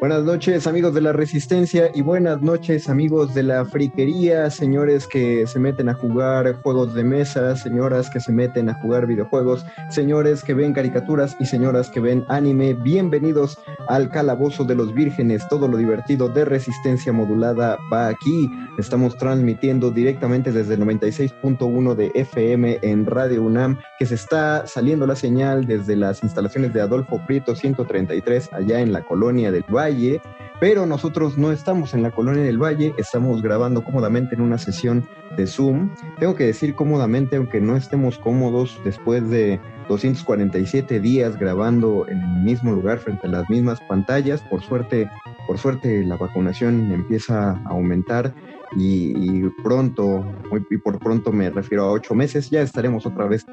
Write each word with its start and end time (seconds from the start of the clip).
Buenas 0.00 0.22
noches 0.22 0.68
amigos 0.68 0.94
de 0.94 1.00
la 1.00 1.12
Resistencia 1.12 1.90
y 1.92 2.02
buenas 2.02 2.40
noches 2.40 2.88
amigos 2.88 3.34
de 3.34 3.42
la 3.42 3.64
friquería, 3.64 4.48
señores 4.48 5.08
que 5.08 5.44
se 5.48 5.58
meten 5.58 5.88
a 5.88 5.94
jugar 5.94 6.62
juegos 6.62 6.94
de 6.94 7.02
mesa, 7.02 7.56
señoras 7.56 8.08
que 8.08 8.20
se 8.20 8.30
meten 8.30 8.68
a 8.68 8.74
jugar 8.74 9.08
videojuegos, 9.08 9.66
señores 9.90 10.44
que 10.44 10.54
ven 10.54 10.72
caricaturas 10.72 11.36
y 11.40 11.46
señoras 11.46 11.90
que 11.90 11.98
ven 11.98 12.24
anime. 12.28 12.74
Bienvenidos 12.74 13.58
al 13.88 14.08
Calabozo 14.08 14.62
de 14.62 14.76
los 14.76 14.94
Vírgenes, 14.94 15.42
todo 15.48 15.66
lo 15.66 15.76
divertido 15.76 16.28
de 16.28 16.44
Resistencia 16.44 17.12
Modulada 17.12 17.76
va 17.92 18.06
aquí. 18.06 18.48
Estamos 18.78 19.16
transmitiendo 19.16 19.90
directamente 19.90 20.52
desde 20.52 20.74
el 20.74 20.80
96.1 20.82 21.96
de 21.96 22.12
FM 22.14 22.78
en 22.82 23.04
Radio 23.04 23.42
UNAM, 23.42 23.80
que 23.98 24.06
se 24.06 24.14
está 24.14 24.64
saliendo 24.68 25.08
la 25.08 25.16
señal 25.16 25.66
desde 25.66 25.96
las 25.96 26.22
instalaciones 26.22 26.72
de 26.72 26.82
Adolfo 26.82 27.20
Prieto 27.26 27.56
133 27.56 28.52
allá 28.52 28.78
en 28.78 28.92
la 28.92 29.02
colonia 29.02 29.50
del 29.50 29.64
Valle 29.64 29.87
pero 30.60 30.86
nosotros 30.86 31.38
no 31.38 31.52
estamos 31.52 31.94
en 31.94 32.02
la 32.02 32.10
colonia 32.10 32.42
del 32.42 32.58
Valle, 32.58 32.92
estamos 32.98 33.42
grabando 33.42 33.84
cómodamente 33.84 34.34
en 34.34 34.40
una 34.40 34.58
sesión 34.58 35.08
de 35.36 35.46
Zoom. 35.46 35.90
Tengo 36.18 36.34
que 36.34 36.44
decir 36.44 36.74
cómodamente, 36.74 37.36
aunque 37.36 37.60
no 37.60 37.76
estemos 37.76 38.18
cómodos 38.18 38.80
después 38.84 39.28
de 39.30 39.60
247 39.88 41.00
días 41.00 41.38
grabando 41.38 42.06
en 42.08 42.18
el 42.18 42.42
mismo 42.42 42.72
lugar 42.72 42.98
frente 42.98 43.26
a 43.26 43.30
las 43.30 43.48
mismas 43.48 43.80
pantallas, 43.82 44.42
por 44.42 44.62
suerte, 44.62 45.08
por 45.46 45.58
suerte 45.58 46.04
la 46.04 46.16
vacunación 46.16 46.90
empieza 46.92 47.52
a 47.52 47.62
aumentar 47.68 48.34
y, 48.76 49.12
y 49.16 49.48
pronto, 49.62 50.26
y 50.70 50.76
por 50.78 50.98
pronto 50.98 51.32
me 51.32 51.50
refiero 51.50 51.84
a 51.84 51.92
ocho 51.92 52.14
meses, 52.14 52.50
ya 52.50 52.62
estaremos 52.62 53.06
otra 53.06 53.26
vez 53.26 53.46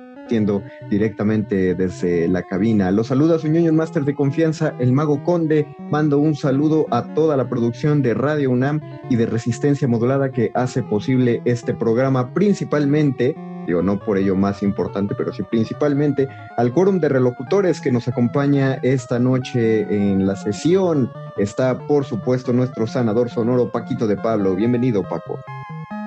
directamente 0.89 1.75
desde 1.75 2.27
la 2.27 2.43
cabina. 2.43 2.91
Los 2.91 3.07
saluda 3.07 3.39
su 3.39 3.47
ñoño 3.47 3.73
máster 3.73 4.03
de 4.05 4.15
confianza, 4.15 4.75
el 4.79 4.91
Mago 4.91 5.23
Conde. 5.23 5.67
Mando 5.89 6.19
un 6.19 6.35
saludo 6.35 6.87
a 6.91 7.13
toda 7.13 7.37
la 7.37 7.47
producción 7.47 8.01
de 8.01 8.13
Radio 8.13 8.51
UNAM 8.51 8.81
y 9.09 9.15
de 9.15 9.25
Resistencia 9.25 9.87
Modulada 9.87 10.31
que 10.31 10.51
hace 10.53 10.83
posible 10.83 11.41
este 11.45 11.73
programa, 11.73 12.33
principalmente 12.33 13.35
digo, 13.65 13.81
no 13.81 13.99
por 13.99 14.17
ello 14.17 14.35
más 14.35 14.61
importante, 14.63 15.15
pero 15.15 15.33
sí 15.33 15.43
principalmente 15.43 16.27
al 16.57 16.71
quórum 16.71 16.99
de 16.99 17.09
relocutores 17.09 17.81
que 17.81 17.91
nos 17.91 18.07
acompaña 18.07 18.75
esta 18.83 19.19
noche 19.19 19.81
en 19.89 20.27
la 20.27 20.35
sesión. 20.35 21.11
Está, 21.37 21.77
por 21.87 22.05
supuesto, 22.05 22.53
nuestro 22.53 22.87
sanador 22.87 23.29
sonoro 23.29 23.71
Paquito 23.71 24.07
de 24.07 24.17
Pablo. 24.17 24.55
Bienvenido, 24.55 25.03
Paco. 25.03 25.39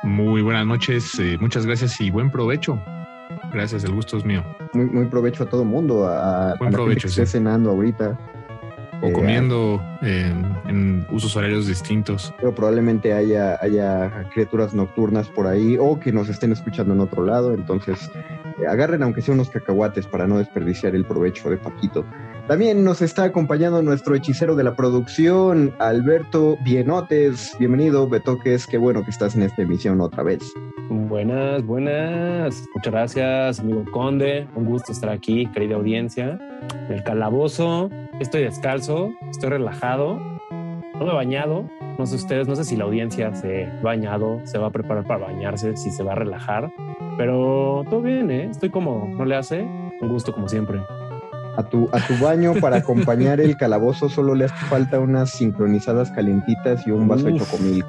Muy 0.05 0.43
buenas 0.43 0.67
noches, 0.67 1.19
eh, 1.19 1.37
muchas 1.41 1.67
gracias 1.67 2.01
y 2.01 2.11
buen 2.11 2.31
provecho. 2.31 2.81
Gracias, 3.53 3.85
el 3.85 3.93
gusto 3.93 4.17
es 4.19 4.25
mío. 4.25 4.45
Muy, 4.73 4.87
muy 4.87 5.07
provecho 5.07 5.45
a 5.45 5.47
todo 5.47 5.65
mundo, 5.65 6.07
a, 6.07 6.55
Buen 6.59 6.69
a 6.69 6.71
la 6.73 6.77
provecho, 6.77 7.01
gente 7.01 7.01
que 7.03 7.09
esté 7.09 7.27
sí. 7.27 7.33
cenando 7.33 7.71
ahorita. 7.71 8.19
O 9.01 9.07
Eh, 9.07 9.13
comiendo 9.13 9.81
en, 10.03 10.45
en 10.67 11.07
usos 11.11 11.37
horarios 11.37 11.67
distintos. 11.69 12.35
pero 12.39 12.53
probablemente 12.53 13.13
haya, 13.13 13.57
haya 13.63 14.29
criaturas 14.35 14.75
nocturnas 14.75 15.29
por 15.29 15.47
ahí 15.47 15.77
o 15.79 16.01
que 16.01 16.11
nos 16.13 16.29
estén 16.29 16.51
escuchando 16.53 16.95
en 16.95 17.01
otro 17.01 17.25
lado. 17.25 17.55
Entonces, 17.55 18.11
eh, 18.61 18.67
agarren 18.69 19.03
aunque 19.05 19.23
sea 19.23 19.35
unos 19.35 19.51
cacahuates 19.51 20.07
para 20.09 20.27
no 20.27 20.39
desperdiciar 20.39 20.95
el 20.97 21.05
provecho 21.05 21.49
de 21.49 21.59
Paquito. 21.59 22.05
También 22.49 22.83
nos 22.83 23.03
está 23.03 23.25
acompañando 23.25 23.83
nuestro 23.83 24.15
hechicero 24.15 24.57
de 24.57 24.65
la 24.65 24.75
producción, 24.75 25.75
Alberto 25.79 26.57
Bienotes. 26.65 27.55
Bienvenido, 27.59 28.09
Betoques. 28.09 28.67
Qué 28.67 28.79
bueno 28.79 29.05
que 29.05 29.11
estás 29.11 29.37
en 29.37 29.43
esta 29.43 29.61
emisión 29.61 30.01
otra 30.01 30.23
vez. 30.23 30.55
Buenas, 30.89 31.63
buenas. 31.67 32.65
Muchas 32.75 32.91
gracias, 32.91 33.61
amigo 33.61 33.85
Conde. 33.93 34.49
Un 34.55 34.65
gusto 34.65 34.93
estar 34.93 35.11
aquí, 35.11 35.45
querida 35.53 35.77
audiencia. 35.77 36.41
En 36.89 36.95
el 36.95 37.05
calabozo, 37.05 37.91
estoy 38.19 38.45
descalzo, 38.45 39.11
estoy 39.31 39.51
relajado. 39.51 40.19
No 40.95 41.05
me 41.05 41.11
he 41.11 41.15
bañado. 41.15 41.69
No 41.99 42.07
sé 42.07 42.17
ustedes, 42.17 42.49
no 42.49 42.57
sé 42.57 42.65
si 42.65 42.77
la 42.77 42.85
audiencia 42.85 43.35
se 43.35 43.67
ha 43.67 43.83
bañado, 43.83 44.41
se 44.45 44.57
va 44.57 44.69
a 44.69 44.71
preparar 44.71 45.07
para 45.07 45.27
bañarse, 45.27 45.77
si 45.77 45.91
se 45.91 46.03
va 46.03 46.13
a 46.13 46.15
relajar. 46.15 46.73
Pero 47.19 47.85
todo 47.91 48.01
bien, 48.01 48.31
¿eh? 48.31 48.49
Estoy 48.51 48.71
cómodo. 48.71 49.07
¿No 49.07 49.27
le 49.27 49.37
hace? 49.37 49.61
Un 50.01 50.09
gusto 50.09 50.33
como 50.33 50.49
siempre. 50.49 50.81
A 51.59 51.65
tu, 51.65 51.89
a 51.93 51.99
tu 51.99 52.17
baño 52.19 52.55
para 52.55 52.77
acompañar 52.85 53.41
el 53.41 53.57
calabozo 53.57 54.09
solo 54.09 54.37
le 54.37 54.45
hace 54.45 54.55
falta 54.67 55.01
unas 55.01 55.31
sincronizadas 55.31 56.09
calentitas 56.13 56.87
y 56.87 56.93
un 56.93 57.09
vaso 57.09 57.25
de 57.25 57.37
chocomilk. 57.37 57.85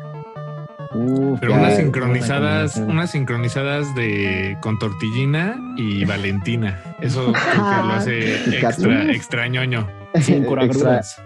Uf, 0.96 1.40
Pero 1.40 1.54
unas 1.54 1.76
sincronizadas, 1.76 2.78
unas 2.78 3.12
sincronizadas 3.12 3.94
de 3.94 4.58
con 4.60 4.80
tortillina 4.80 5.56
y 5.78 6.04
Valentina. 6.06 6.82
Eso 7.00 7.32
creo 7.32 7.54
que 7.54 7.60
lo 7.88 7.94
hace 7.94 8.60
extra, 8.60 9.12
extra 9.12 9.48
ñoño. 9.48 9.88
Sin 10.20 10.46
curagrudas. 10.46 11.22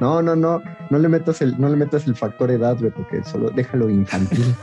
No, 0.00 0.22
no, 0.22 0.34
no, 0.34 0.60
no 0.90 0.98
le 0.98 1.08
metas 1.08 1.40
el, 1.40 1.60
no 1.60 1.68
le 1.68 1.76
metas 1.76 2.08
el 2.08 2.16
factor 2.16 2.50
edad, 2.50 2.76
Beto, 2.78 3.06
que 3.06 3.22
solo 3.22 3.50
déjalo 3.50 3.88
infantil. 3.88 4.56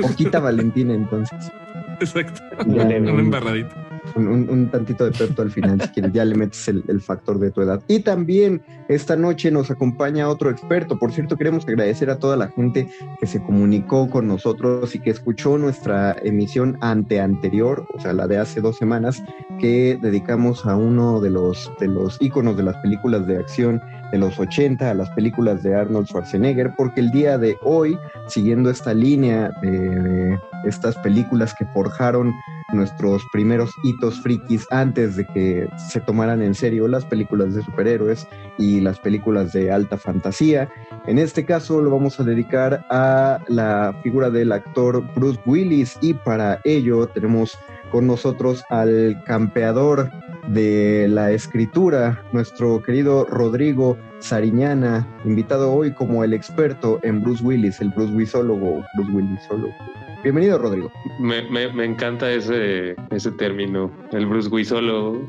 Poquita 0.00 0.40
Valentina 0.40 0.94
entonces. 0.94 1.52
Exacto. 2.00 2.40
Ya. 2.66 2.82
Una 2.82 2.96
embarradita. 2.96 3.83
Un, 4.16 4.70
tantito 4.70 5.04
de 5.04 5.12
Pepto 5.12 5.42
al 5.42 5.50
final, 5.50 5.80
si 5.80 5.88
quieres, 5.88 6.12
ya 6.12 6.24
le 6.24 6.34
metes 6.34 6.68
el, 6.68 7.00
factor 7.00 7.38
de 7.38 7.50
tu 7.50 7.62
edad. 7.62 7.82
Y 7.88 8.00
también 8.00 8.62
esta 8.88 9.16
noche 9.16 9.50
nos 9.50 9.70
acompaña 9.70 10.28
otro 10.28 10.50
experto. 10.50 10.98
Por 10.98 11.12
cierto, 11.12 11.36
queremos 11.36 11.66
agradecer 11.66 12.10
a 12.10 12.18
toda 12.18 12.36
la 12.36 12.48
gente 12.48 12.88
que 13.20 13.26
se 13.26 13.42
comunicó 13.42 14.08
con 14.08 14.26
nosotros 14.26 14.94
y 14.94 15.00
que 15.00 15.10
escuchó 15.10 15.58
nuestra 15.58 16.16
emisión 16.22 16.78
ante 16.80 17.20
anterior, 17.20 17.86
o 17.94 18.00
sea, 18.00 18.12
la 18.12 18.26
de 18.26 18.38
hace 18.38 18.60
dos 18.60 18.76
semanas, 18.76 19.22
que 19.60 19.98
dedicamos 20.00 20.66
a 20.66 20.76
uno 20.76 21.20
de 21.20 21.30
los, 21.30 21.70
de 21.80 21.88
los 21.88 22.18
de 22.18 22.62
las 22.62 22.76
películas 22.78 23.26
de 23.26 23.38
acción 23.38 23.80
de 24.14 24.18
los 24.20 24.38
80 24.38 24.92
a 24.92 24.94
las 24.94 25.10
películas 25.10 25.64
de 25.64 25.74
Arnold 25.74 26.06
Schwarzenegger, 26.06 26.72
porque 26.76 27.00
el 27.00 27.10
día 27.10 27.36
de 27.36 27.56
hoy, 27.62 27.98
siguiendo 28.28 28.70
esta 28.70 28.94
línea 28.94 29.50
de, 29.60 30.38
estas 30.64 30.96
películas 30.98 31.52
que 31.58 31.66
forjaron 31.74 32.32
nuestros 32.72 33.24
primeros 33.32 33.72
hitos 33.82 34.20
frikis 34.20 34.68
antes 34.70 35.16
de 35.16 35.26
que 35.26 35.68
se 35.90 36.00
tomaran 36.00 36.42
en 36.42 36.54
serio 36.54 36.86
las 36.86 37.04
películas 37.04 37.56
de 37.56 37.62
superhéroes 37.62 38.28
y 38.56 38.80
las 38.80 39.00
películas 39.00 39.52
de 39.52 39.72
alta 39.72 39.98
fantasía. 39.98 40.68
En 41.08 41.18
este 41.18 41.44
caso 41.44 41.82
lo 41.82 41.90
vamos 41.90 42.20
a 42.20 42.22
dedicar 42.22 42.86
a 42.90 43.40
la 43.48 43.98
figura 44.04 44.30
del 44.30 44.52
actor 44.52 45.02
Bruce 45.16 45.40
Willis 45.44 45.98
y 46.00 46.14
para 46.14 46.60
ello 46.62 47.08
tenemos 47.08 47.58
con 47.90 48.06
nosotros 48.06 48.62
al 48.70 49.22
campeador 49.24 50.08
de 50.48 51.06
la 51.08 51.30
escritura, 51.30 52.22
nuestro 52.32 52.82
querido 52.82 53.24
Rodrigo 53.24 53.96
Sariñana, 54.18 55.06
invitado 55.24 55.72
hoy 55.72 55.92
como 55.92 56.24
el 56.24 56.34
experto 56.34 57.00
en 57.02 57.22
Bruce 57.22 57.42
Willis, 57.42 57.80
el 57.80 57.90
Bruce 57.90 58.12
Willisólogo, 58.12 58.84
Bruce 58.96 59.12
Willisólogo. 59.12 59.74
Bienvenido, 60.22 60.58
Rodrigo. 60.58 60.90
Me, 61.18 61.42
me, 61.50 61.84
encanta 61.84 62.30
ese, 62.30 62.96
ese 63.10 63.30
término, 63.32 63.90
el 64.12 64.26
Bruce 64.26 64.48
Willisólogo. 64.48 65.28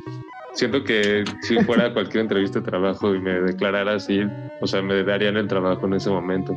Siento 0.54 0.84
que 0.84 1.26
si 1.42 1.62
fuera 1.64 1.92
cualquier 1.94 2.22
entrevista 2.22 2.60
de 2.60 2.66
trabajo 2.66 3.14
y 3.14 3.20
me 3.20 3.42
declarara 3.42 3.96
así, 3.96 4.22
o 4.62 4.68
sea, 4.68 4.82
me 4.82 5.04
darían 5.04 5.36
el 5.36 5.48
trabajo 5.48 5.86
en 5.86 5.96
ese 5.96 6.10
momento. 6.10 6.56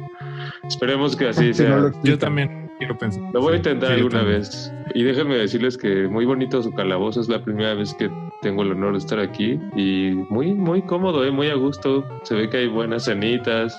Esperemos 0.68 1.16
que 1.16 1.28
así 1.28 1.52
sea. 1.52 1.90
Yo 2.04 2.16
también 2.16 2.70
quiero 2.78 2.96
pensar. 2.96 3.22
Lo 3.32 3.40
voy 3.40 3.54
a 3.54 3.56
intentar 3.56 3.92
alguna 3.92 4.22
vez. 4.22 4.72
Y 4.94 5.02
déjenme 5.02 5.36
decirles 5.36 5.76
que 5.76 6.06
muy 6.06 6.24
bonito 6.24 6.62
su 6.62 6.72
calabozo. 6.72 7.20
Es 7.20 7.28
la 7.28 7.42
primera 7.42 7.74
vez 7.74 7.92
que 7.94 8.08
tengo 8.40 8.62
el 8.62 8.72
honor 8.72 8.92
de 8.92 8.98
estar 8.98 9.18
aquí. 9.18 9.60
Y 9.76 10.12
muy, 10.30 10.54
muy 10.54 10.82
cómodo, 10.82 11.24
¿eh? 11.24 11.30
muy 11.30 11.48
a 11.48 11.54
gusto. 11.54 12.04
Se 12.22 12.34
ve 12.34 12.48
que 12.48 12.58
hay 12.58 12.68
buenas 12.68 13.04
cenitas. 13.04 13.78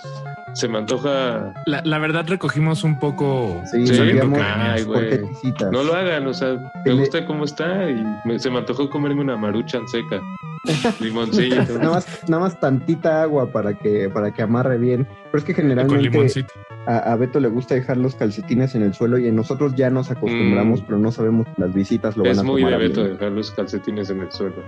Se 0.54 0.68
me 0.68 0.80
antoja. 0.80 1.54
La, 1.66 2.00
verdad, 2.00 2.26
recogimos 2.28 2.84
un 2.84 2.98
poco. 3.00 3.62
Sí, 3.72 3.86
Ay, 3.90 4.84
güey. 4.84 5.22
No 5.72 5.84
lo 5.84 5.94
hagan, 5.94 6.28
o 6.28 6.34
sea, 6.34 6.72
me 6.86 6.94
gusta 6.94 7.26
cómo 7.26 7.46
está 7.46 7.90
y 7.90 8.40
se 8.40 8.50
me 8.50 8.58
antojó 8.58 8.90
comerme 8.90 9.22
una 9.22 9.38
maruchan 9.38 9.88
seca. 9.88 10.22
Limoncillo. 11.00 11.64
nada, 11.78 11.92
más, 11.92 12.24
nada 12.28 12.44
más 12.44 12.60
tantita 12.60 13.22
agua 13.22 13.52
para 13.52 13.78
que, 13.78 14.10
para 14.10 14.34
que 14.34 14.42
amarre 14.42 14.78
bien. 14.78 15.08
Pero 15.32 15.38
es 15.38 15.44
que 15.44 15.54
generalmente 15.54 16.10
a, 16.86 17.16
Beto 17.16 17.40
le 17.40 17.50
gusta 17.50 17.76
dejar 17.76 17.98
los 17.98 18.16
calcetines 18.16 18.74
en 18.76 18.84
el 18.84 18.94
suelo 18.94 19.18
y 19.18 19.31
nosotros 19.31 19.76
ya 19.76 19.90
nos 19.90 20.10
acostumbramos, 20.12 20.81
mm. 20.81 20.86
pero 20.86 20.98
no 20.98 21.12
sabemos 21.12 21.48
que 21.48 21.62
las 21.62 21.74
visitas 21.74 22.18
lo 22.18 22.24
van 22.24 22.38
a 22.38 22.42
Es 22.42 22.44
muy 22.44 22.64
de 22.64 22.78
Beto 22.78 23.04
dejar 23.04 23.31
los 23.31 23.52
calcetines 23.52 24.10
en 24.10 24.22
el 24.22 24.31
suelo. 24.31 24.64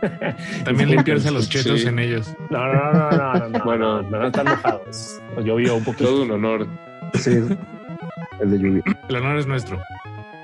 También 0.64 0.90
limpiarse 0.90 1.30
los 1.30 1.48
chetos 1.48 1.84
en 1.84 1.98
ellos. 1.98 2.34
No, 2.48 2.72
no, 2.72 2.92
no, 2.92 3.10
no, 3.10 3.48
no, 3.48 3.64
bueno, 3.64 4.02
no, 4.02 4.26
están 4.26 4.46
mojados. 4.46 5.20
Llovió 5.44 5.76
un 5.76 5.84
poquito. 5.84 6.10
Todo 6.10 6.22
un 6.22 6.30
honor. 6.30 6.66
Sí, 7.14 7.38
el 8.40 8.50
de 8.50 8.58
lluvia. 8.58 8.82
El 9.08 9.16
honor 9.16 9.38
es 9.38 9.46
nuestro. 9.46 9.78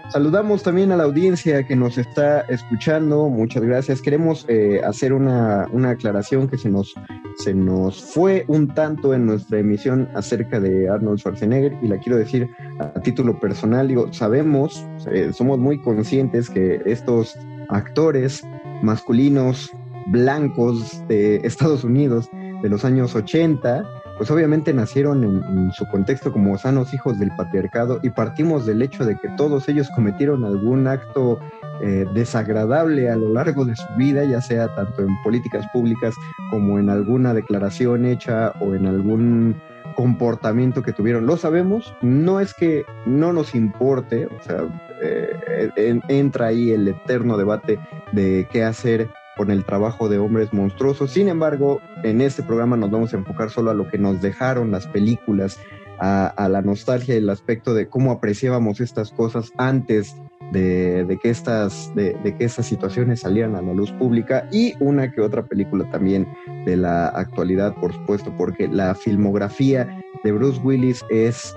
Saludamos 0.09 0.63
también 0.63 0.93
a 0.93 0.97
la 0.97 1.03
audiencia 1.03 1.67
que 1.67 1.75
nos 1.75 1.99
está 1.99 2.43
escuchando. 2.43 3.29
Muchas 3.29 3.63
gracias. 3.65 4.01
Queremos 4.01 4.47
eh, 4.49 4.81
hacer 4.85 5.13
una, 5.13 5.67
aclaración 5.89 6.49
que 6.49 6.57
se 6.59 6.71
nos, 6.71 6.95
se 7.39 7.53
nos 7.53 8.03
fue 8.03 8.45
un 8.47 8.69
tanto 8.69 9.15
en 9.15 9.27
nuestra 9.27 9.59
emisión 9.59 10.09
acerca 10.15 10.61
de 10.61 10.89
Arnold 10.89 11.19
Schwarzenegger 11.19 11.77
y 11.83 11.89
la 11.89 11.99
quiero 11.99 12.19
decir 12.19 12.49
a 12.79 13.01
título 13.01 13.39
personal. 13.41 13.89
Digo, 13.89 14.13
sabemos, 14.13 14.87
eh, 15.11 15.33
somos 15.33 15.59
muy 15.59 15.83
conscientes 15.83 16.49
que 16.51 16.81
estos 16.87 17.37
actores 17.69 18.45
masculinos 18.83 19.71
blancos 20.07 21.03
de 21.09 21.37
Estados 21.43 21.83
Unidos 21.83 22.31
de 22.63 22.69
los 22.69 22.85
años 22.85 23.15
80 23.15 23.85
pues 24.17 24.31
obviamente 24.31 24.73
nacieron 24.73 25.25
en, 25.25 25.73
su 25.73 25.87
contexto 25.87 26.33
como 26.33 26.57
sanos 26.59 26.95
hijos 26.95 27.19
del 27.19 27.31
patriarcado 27.37 28.01
y 28.03 28.11
partimos 28.11 28.65
del 28.67 28.83
hecho 28.83 29.05
de 29.05 29.17
que 29.17 29.29
todos 29.37 29.69
ellos 29.69 29.91
cometieron 29.95 30.45
algún 30.45 30.87
acto 30.87 31.39
eh, 31.83 32.07
desagradable 32.15 33.11
a 33.11 33.17
lo 33.17 33.33
largo 33.33 33.65
de 33.65 33.77
su 33.77 33.87
vida, 33.97 34.25
ya 34.25 34.41
sea 34.41 34.75
tanto 34.75 35.03
en 35.03 35.23
políticas 35.23 35.67
públicas 35.73 36.15
como 36.51 36.79
en 36.79 36.89
alguna 36.89 37.35
declaración 37.35 38.07
hecha 38.07 38.53
o 38.61 38.75
en 38.75 38.87
algún 38.87 39.61
comportamiento 39.95 40.83
que 40.83 40.93
tuvieron. 40.93 41.27
Lo 41.27 41.37
sabemos, 41.37 41.95
no 42.01 42.41
es 42.41 42.55
que 42.55 42.85
no 43.05 43.33
nos 43.33 43.55
importe, 43.55 44.27
o 44.27 44.43
sea, 44.43 44.65
eh, 45.03 46.01
entra 46.09 46.47
ahí 46.47 46.71
el 46.71 46.89
eterno 46.89 47.37
debate 47.37 47.79
de 48.13 48.47
qué 48.51 48.65
hacer 48.65 49.11
con 49.37 49.51
el 49.51 49.65
trabajo 49.65 50.09
de 50.09 50.19
hombres 50.19 50.53
monstruosos. 50.53 51.13
Sin 51.13 51.29
embargo, 51.29 51.81
en 52.03 52.21
este 52.21 52.43
programa 52.43 52.77
nos 52.77 52.91
vamos 52.91 53.13
a 53.13 53.19
enfocar 53.19 53.51
solo 53.51 53.71
a 53.71 53.75
lo 53.75 53.89
que 53.89 53.99
nos 53.99 54.21
dejaron 54.21 54.71
las 54.71 54.87
películas, 54.87 55.59
a, 55.99 56.49
la 56.51 56.63
nostalgia 56.63 57.15
y 57.15 57.19
el 57.19 57.31
aspecto 57.31 57.75
de 57.75 57.89
cómo 57.89 58.13
apreciábamos 58.13 58.81
estas 58.81 59.11
cosas 59.13 59.53
antes 59.57 60.15
de, 60.53 61.19
que 61.23 61.31
estas, 61.31 61.95
de, 61.95 62.15
que 62.39 62.45
estas 62.45 62.67
situaciones 62.67 63.21
salieran 63.21 63.57
a 63.57 63.63
la 63.63 63.73
luz 63.73 63.93
pública 63.93 64.49
y 64.53 64.75
una 64.81 65.11
que 65.11 65.21
otra 65.21 65.45
película 65.45 65.91
también 65.91 66.29
de 66.65 66.77
la 66.77 67.09
actualidad, 67.09 67.75
por 67.75 67.93
supuesto, 67.93 68.33
porque 68.37 68.69
la 68.69 68.95
filmografía 68.95 70.03
de 70.23 70.33
Bruce 70.33 70.61
Willis 70.63 71.05
es 71.11 71.37